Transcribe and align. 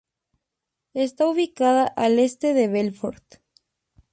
Está 0.95 1.27
ubicada 1.27 1.83
a 1.95 2.05
al 2.05 2.17
este 2.17 2.55
de 2.55 2.67
Belfort. 2.67 3.35